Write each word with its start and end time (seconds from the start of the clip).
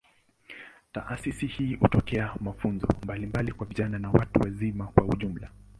Taasisi 0.93 1.47
hii 1.47 1.75
hutoa 1.75 2.35
mafunzo 2.39 2.87
mbalimbali 3.03 3.51
kwa 3.51 3.67
vijana 3.67 3.99
na 3.99 4.11
watu 4.11 4.39
wazima 4.39 4.87
kwa 4.87 5.05
ujumla. 5.05 5.49